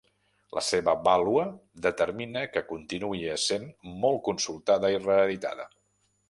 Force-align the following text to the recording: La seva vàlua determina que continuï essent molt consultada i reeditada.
La 0.57 0.61
seva 0.67 0.93
vàlua 1.07 1.43
determina 1.87 2.43
que 2.55 2.63
continuï 2.71 3.21
essent 3.35 3.69
molt 4.07 4.19
consultada 4.31 4.93
i 4.97 5.05
reeditada. 5.05 5.71